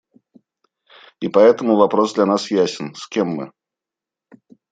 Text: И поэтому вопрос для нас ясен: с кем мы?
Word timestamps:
И 1.19 1.27
поэтому 1.29 1.75
вопрос 1.75 2.15
для 2.15 2.25
нас 2.25 2.49
ясен: 2.49 2.95
с 2.95 3.07
кем 3.07 3.27
мы? 3.27 3.51